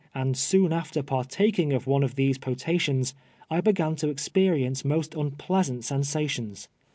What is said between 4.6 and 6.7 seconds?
most unpleasant sensations.